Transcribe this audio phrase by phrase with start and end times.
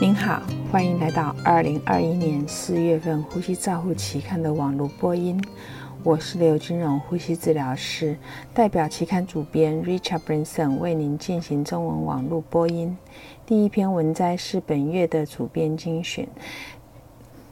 [0.00, 5.42] 您好，欢迎来到二零二一年四月份《呼吸照护期刊》的网络播音。
[6.04, 8.16] 我是刘君荣，呼吸治疗师，
[8.54, 12.96] 代表期刊主编 Richard Branson 为您进行中文网络播音。
[13.44, 16.28] 第一篇文摘是本月的主编精选，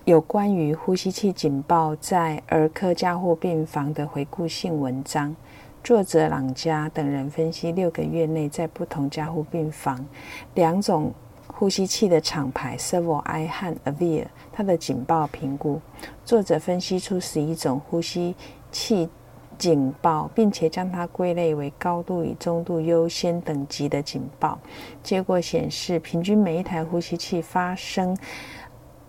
[0.04, 5.34] 有关于呼吸器警报在儿科加护病房的回顾性文章。
[5.82, 10.06] 作者朗佳等人分析六个月内在不同加护病房
[10.54, 11.12] 两种。
[11.58, 15.80] 呼吸器的厂牌 Servo-i 和 Avia，它的警报评估。
[16.22, 18.34] 作者分析出十一种呼吸
[18.70, 19.08] 器
[19.56, 24.58] 警报，并且将它归类为高度与中度优先等级的警报。
[25.02, 28.14] 结果显示，平均每一台呼吸器发生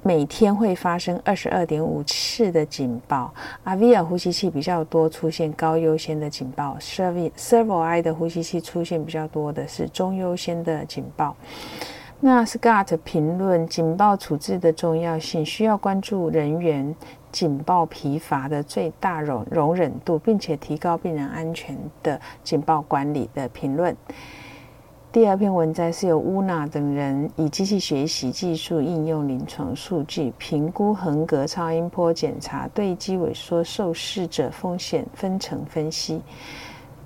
[0.01, 3.33] 每天会发生二十二点五次的警报。
[3.65, 11.35] Avia 呼吸器比较多出现高优先的警报，Servo-i 的呼吸器出现比较多的是中优先的警报。
[12.19, 16.95] 那 Scott 评论警报处置的重要性，需要关注人员
[17.31, 23.95] 警报疲乏的最大容容忍度，并且提高病人安全的警报管理的评论。
[25.11, 36.21] 第二篇文摘是由乌娜等人以机器学习技术应用临床数据评估横膈超音波检查对肌萎缩受试者风险分层分析。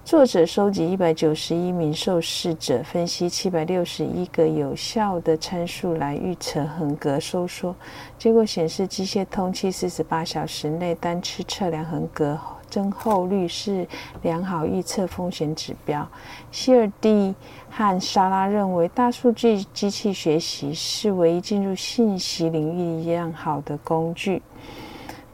[0.03, 7.73] 作者收集一百九十一名受试者，分析七百六十一个有效的参数来预测横膈收缩。
[8.17, 12.35] 结果显示，机械通气四十八小时内单次测量横膈
[12.67, 13.87] 增厚率是
[14.23, 16.05] 良好预测风险指标。
[16.51, 17.33] 希尔蒂
[17.69, 24.41] 和莎拉认为，大数据机器学习是唯一进入信息领域一样好的工具。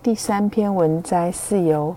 [0.03, 1.95] 第三篇文摘是由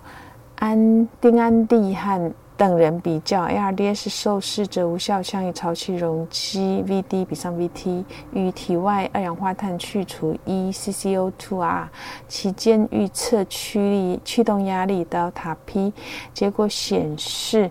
[0.55, 2.33] 安丁安蒂和。
[2.61, 11.87] 等人比较，ARDS 受试者无效相与潮气容积 VD 比上 VT 与体外二氧化碳去除 e CCO2R
[12.29, 15.95] 期间预测驱力驱动压力 delta P，
[16.35, 17.71] 结果显示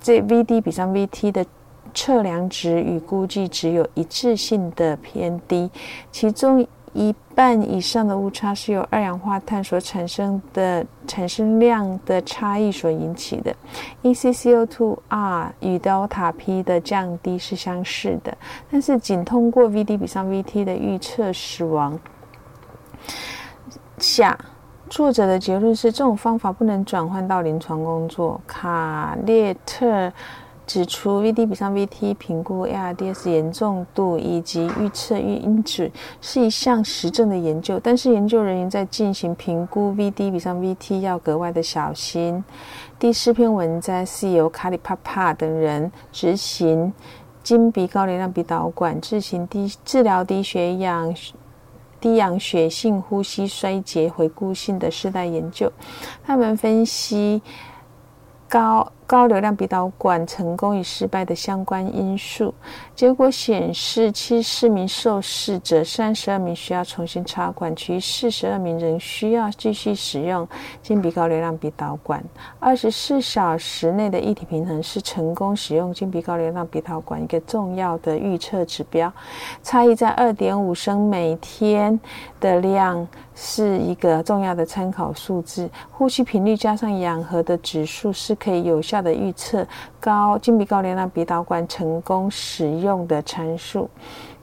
[0.00, 1.44] 这 VD 比上 VT 的
[1.92, 5.70] 测量值与估计值有一致性的偏低，
[6.10, 6.66] 其中。
[6.96, 13.54] 一半以上的误差是由二氧化碳所产生的产生量的差异所引起的。
[14.02, 18.34] ECCO2R 与 delta P 的降低是相似的，
[18.70, 21.98] 但是仅通过 VD 比上 VT 的预测死亡。
[23.98, 24.38] 下
[24.88, 28.40] 作者的结论是，这种方法不能转换到临床工作。
[28.46, 30.10] 卡列特。
[30.66, 35.88] 指出，VD 比上 VT 评估 ARDS 严重度以及预测预因子
[36.20, 42.42] 是一项实证的研究，但是研究人员在进行评估 VD 比上 VT 要格外的小心。
[42.98, 46.92] 第四篇文摘是由卡里帕帕等人执行
[47.44, 51.14] 经鼻高流量鼻导管自行低治疗低血氧、
[52.00, 55.70] 低氧血性呼吸衰竭回顾性的世代研究，
[56.24, 57.40] 他们分析
[58.48, 58.90] 高。
[59.06, 62.52] 高流量鼻导管成功与失败的相关因素
[62.94, 70.48] 结果显示，七十四名受试者，三十二名需要重新插管，其余四十二名仍需要继续使用
[70.82, 72.22] 经鼻高流量鼻导管。
[72.58, 79.12] 二十四小时内的液体平衡是成功使用经鼻高流量鼻导管一个重要的预测指标，
[79.62, 82.00] 差异在二点五升每天
[82.46, 85.68] 的量是一个重要的参考数字。
[85.90, 88.96] 呼吸频率加上氧合的指数是可以有效。
[89.06, 89.66] 的预测
[90.00, 93.88] 高金鼻高流量鼻导管成功使用的参数。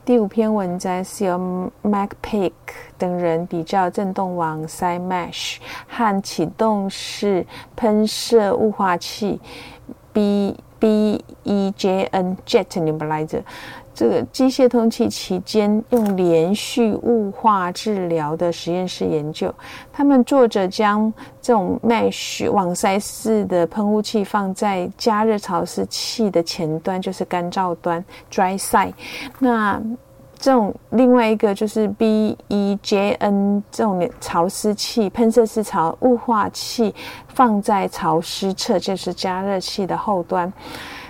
[0.06, 2.52] 第五篇文章是由 MacPick
[2.98, 9.40] 等人比较振动网塞 Mesh 和启动式喷射雾化器
[10.12, 13.44] B B E J N Jet Nebulizer。
[13.94, 19.54] 这个机械通气期间用连续雾化治疗的实验室研究，
[19.92, 28.94] 他们作者将这种 mesh 网塞式的喷雾器放在加热潮湿器的前端，就是干燥端 dry side。
[29.40, 29.82] 那
[30.40, 36.94] 这种另外一个就是 BEJN 这种潮湿器喷射式潮雾化器
[37.28, 40.52] 放在潮湿侧，就是加热器的后端。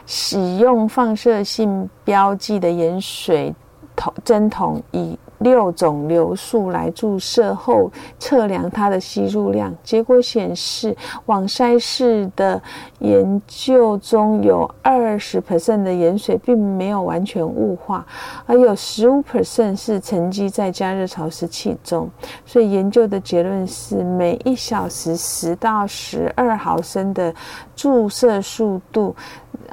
[0.06, 3.54] 使用放射性标记的盐水
[3.96, 9.74] 筒针筒，以六种流速来注射后测量它的吸入量。
[9.84, 10.96] 结果显示，
[11.26, 12.62] 网筛式的
[13.00, 18.06] 研究中有二十 percent 的盐水并没有完全雾化，
[18.46, 22.10] 而有十五 percent 是沉积在加热潮湿器中。
[22.46, 27.34] 所以研究的结论是，每一小时十到十二毫升的
[27.76, 29.14] 注射速度。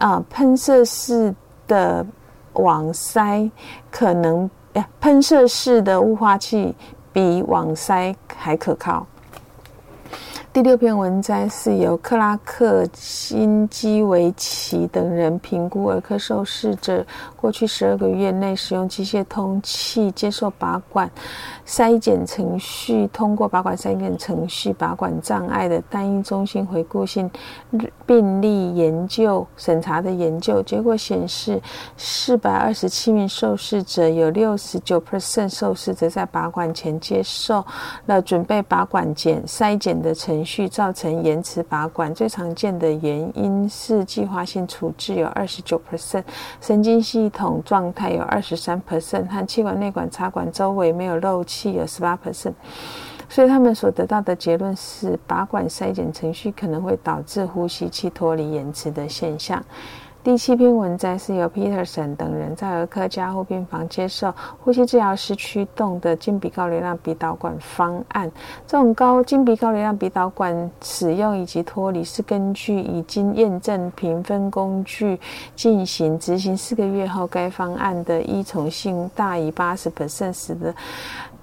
[0.00, 1.34] 啊，喷射式
[1.68, 2.04] 的
[2.54, 3.48] 网塞
[3.90, 4.50] 可能
[4.98, 6.74] 喷射式的雾化器
[7.12, 9.06] 比网塞还可靠。
[10.52, 17.06] 第六篇文摘是由克拉克、辛基维奇等人评估儿科受试者
[17.36, 21.08] 过去十二个月内使用机械通气接受拔管
[21.64, 27.30] 筛检程序，通过拔管筛检程序拔管障碍的单一中心回顾性
[28.04, 31.62] 病例研究审查的研究结果显示，
[31.96, 37.64] 四百二十七名受试者有六十九 percent 受试者在拔管前接受
[38.06, 40.39] 了准备拔管检筛检的程。
[40.40, 46.24] 程序造成延迟拔管，最常见的原因是计划性处置有二十九 percent，
[46.62, 52.54] 神经系统状态有二十三 percent，和气管内管插管周围没有漏气有十八 percent。
[53.28, 59.62] 所以他们所得到的结论是，拔管筛检程序可能会导致呼吸器脱离延迟的现象。
[60.22, 68.30] 第七篇文摘是由 Peterson 等人在儿科加护病房接受呼吸治疗师驱动的金鼻高流量鼻导管方案。
[68.66, 75.18] 这种高金鼻高流量鼻导管使用以及脱离是根据已经验证评分工具
[75.56, 76.54] 进行执行。
[76.54, 80.74] 四个月后，该方案的依从性大于八十 percent 时的。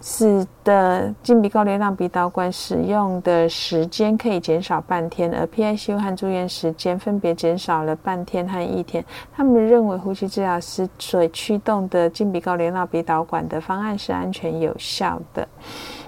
[0.02, 9.04] 使得金鼻高流量鼻导管使用的时间可以减少半天，而 PICU 和住院时间分别减少了半天和一天。
[9.36, 15.48] 他们认为呼吸治疗师所驱动的金鼻高流量鼻导管的方案是安全有效的。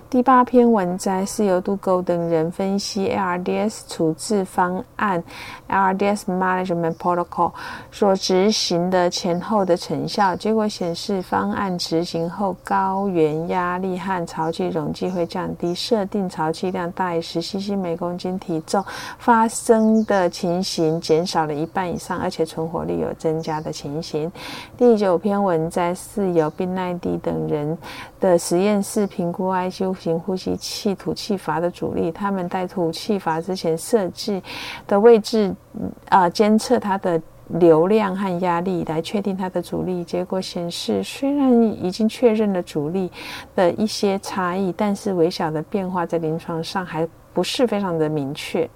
[0.10, 5.24] 第八篇文摘是由杜沟等人分析 ARDS 处置方案
[5.70, 7.52] （ARDS Management Protocol）
[7.92, 10.36] 所执行的前后的成效。
[10.36, 18.84] 结果显示，方案执行后，高原压力和潮气容积会降低，设定潮气量大于十 cc 每公斤体重
[19.20, 24.32] 发生的情形减少了一半以上，而且存活率有增加的情形。
[24.76, 27.78] 第九篇文摘是由宾奈迪等人
[28.20, 29.90] 的实验室评估 ICU。
[30.00, 34.42] 型呼吸器吐气阀的阻力，他们在吐气阀之前设计
[34.88, 35.54] 的位置，
[36.08, 40.04] 啊，监测它的流量和压力，来确定它的阻力。
[40.04, 43.12] 结果显示，虽然已经确认了阻力
[43.56, 48.70] 的一些差异，但是微小的变化在临床上还不是非常的明确。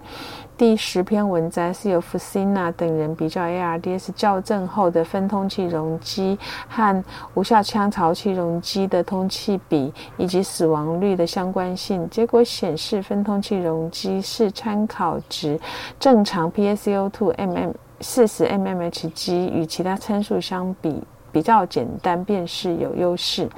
[0.55, 6.37] 第十篇文摘是由福西纳等人比较 ARDS 校正后的分通气容积
[6.69, 7.03] 和
[7.33, 12.07] 无效腔潮气容积的通气比以及死亡率的相关性。
[12.09, 15.59] 结果显示，分通气容积是参考值
[15.99, 17.73] 正常 PaCO2 mm
[18.03, 21.01] 四十 mmHg 与其他参数相比
[21.31, 23.49] 比较简单，便是有优势。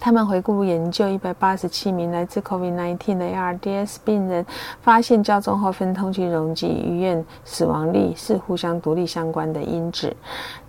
[0.00, 4.44] 他们回顾研究一百八十七名来自 COVID-19 的 ARDS 病人，
[4.80, 10.12] 发现较中后分通气容积与院死亡率是互相独立相关的因子。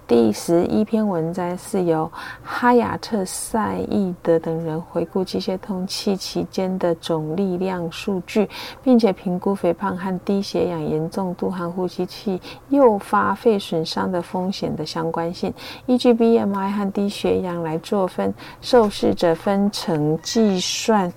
[0.06, 2.12] 第十一篇文摘是由
[2.44, 8.50] 哈亚特赛义德等人回顾机械通气期间的总力量数据，
[8.84, 15.54] 并且评估肥胖和低血氧严重度和呼吸器诱发肺损伤的风险的相关性，
[15.86, 21.12] 依据 BMI 和低血氧来做分，受试者分成计算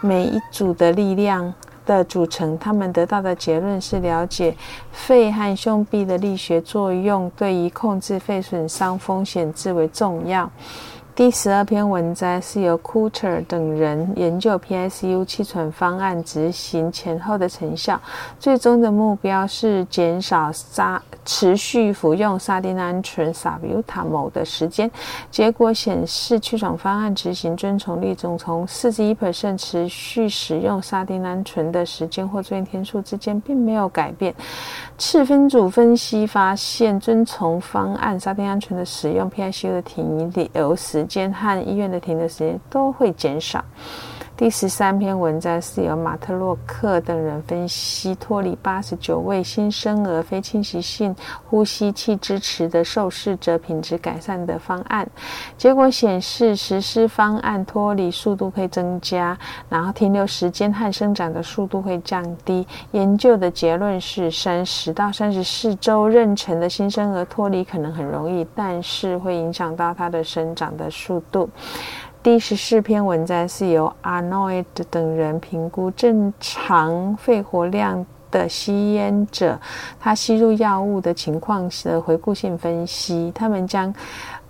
[0.00, 1.52] 每一组的力量。
[1.96, 4.54] 的组成，他们得到的结论是：了解
[4.92, 10.48] 肺和胸壁的力学作用，对于控制肺损伤风险至为重要。
[11.20, 18.00] 第十二篇文摘是由 Cooter 等人研究 PICU 气喘方案执行前后的成效，
[18.38, 24.90] 最终的目标是减少沙持续服用沙丁胺醇 （Salbutamol） 的时间。
[25.30, 29.14] 结果显示，气喘方案执行遵从率中，从四十一
[29.58, 34.34] 持续使用沙丁胺醇的时间或住院天数之间并没有改变。
[34.96, 41.06] 次分组分析发现，遵从方案沙丁胺醇的使用，PICU 的停留时。
[41.10, 43.62] 间和医院的停留时间都会减少。
[44.40, 55.06] 第十三篇文章是由马特洛克等人分析脱离八十九位新生儿非侵袭性呼吸器支持的受试者品质改善的方案。
[55.58, 59.36] 结果显示，实施方案脱离速度会增加，
[59.68, 62.66] 然后停留时间和生长的速度会降低。
[62.92, 71.46] 研究的结论是，三十到三十四周妊娠的新生儿脱离可能很容易，但是会影响到它的生长的速度。
[72.22, 79.58] 第十四篇文章是由 Arnold 等人评估正常肺活量的吸烟者，
[79.98, 83.32] 他吸入药物的情况的回顾性分析。
[83.34, 83.92] 他们将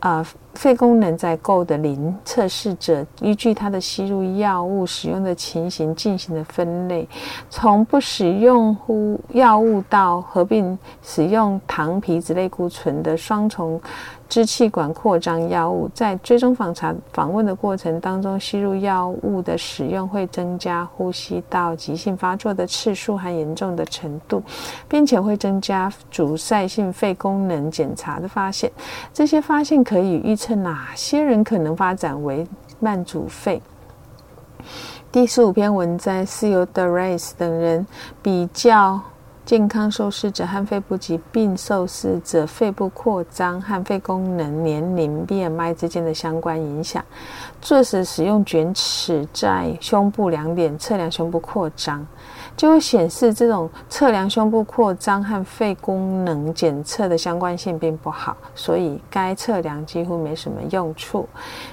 [0.01, 7.09] 呃，肺功能在够的零测试者，依据他的吸入药物使用的情形进行了分类，
[7.49, 13.81] 从不使用呼药物到合并使用糖皮质类固醇的双重。
[14.29, 24.41] 支气管扩张药物在追踪访查访问的过程当中，吸入药物的使用会增加呼吸道急性发作的次数和严重的程度，
[24.89, 28.71] 并且会增加阻塞性肺功能检查的发现。
[29.13, 32.47] 这些发现可以预测哪些人可能发展为
[32.79, 33.61] 慢阻肺。
[35.13, 37.87] 第十五篇文章是由 d e r i s 等人
[38.23, 38.99] 比较。
[39.51, 47.05] 健康受试者和肺部疾病受试者肺部扩张和肺功能、年龄、BMI 之间的相关影响。
[47.61, 52.07] 作者使用卷尺在胸部两点测量胸部扩张。
[52.61, 61.27] 就会显示这种测量胸部扩张和肺功能检测的相关性并不好，所以该测量几乎没什么用处。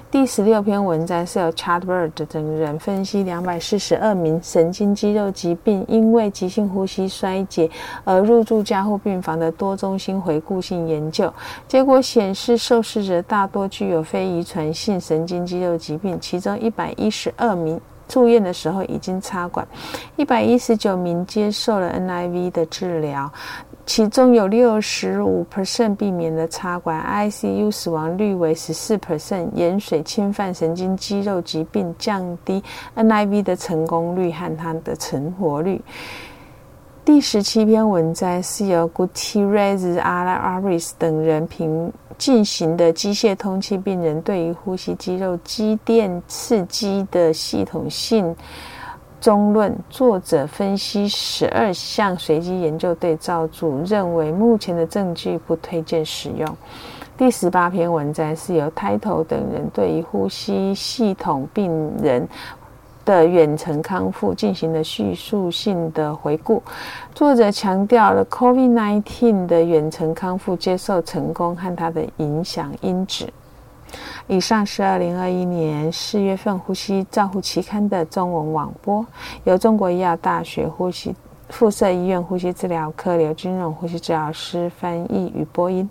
[0.10, 7.70] 第十六篇文章是由 Chadbird 等人分析两百四十二名神经肌肉疾病因为急性呼吸衰竭
[8.06, 11.30] 而入住加护病房的多中心回顾性研究，
[11.68, 17.78] 结果显示受试者大多具有非遗传性神经肌肉疾病，其中一百一十二名。
[18.08, 19.68] 住院的时候已经插管，
[20.16, 23.32] 一百一十九名接受了 NIV 的治疗，
[23.86, 29.48] 其中有六十五 percent 避免了插管，ICU 死亡率为十四 percent。
[29.54, 32.64] 盐水侵犯神经肌肉疾病降低
[32.96, 35.82] NIV 的成功率和它的存活率。
[37.08, 48.36] 第十七篇文章是由 Gutierrez、Alaris 等人评进行的机械通气病人对于呼吸肌肉肌电刺激的系统性
[49.22, 49.74] 中论。
[49.90, 56.58] 作者分析十二项随机研究对照组，认为目前的证据不推荐使用。
[57.18, 61.72] 第十八篇文章是由 Title 等人对于呼吸系统病
[62.04, 62.28] 人。
[63.08, 66.62] 的远程康复进行了叙述性的回顾。
[67.16, 73.26] 作者强调了 COVID-19 的远程康复接受成功和它的影响因子。
[74.28, 79.06] 以上是二零二一年四月份《呼吸照护期刊》的中文网播，
[79.46, 81.16] 由中国医药大学呼吸。
[81.50, 85.90] 附设医院呼吸治疗科刘金荣呼吸治疗师翻译与播音，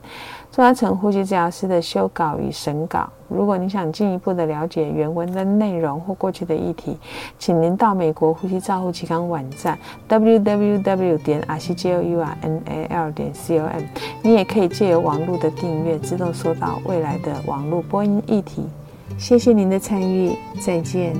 [0.52, 3.08] 中阿成呼吸治疗师的修稿与审稿。
[3.28, 6.96] 如果你想进一步的了解原文的内容或过去的议题，
[7.38, 9.76] 请您到美国呼吸照护期刊网站
[10.08, 13.82] www 点 r c j o u r n a l 点 c o m。
[14.22, 18.64] 你也可以借由网络的订阅，自动收到未来的网络播音议题。
[19.18, 21.16] 谢谢您的参与，再见。